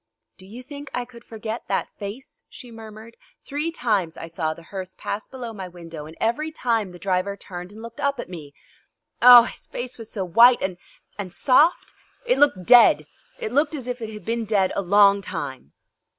[0.39, 3.17] "Do you think I could forget that face?" she murmured.
[3.43, 7.37] "Three times I saw the hearse pass below my window, and every time the driver
[7.37, 8.55] turned and looked up at me.
[9.21, 10.77] Oh, his face was so white and
[11.19, 11.93] and soft?
[12.25, 13.05] It looked dead
[13.37, 15.71] it looked as if it had been dead a long time."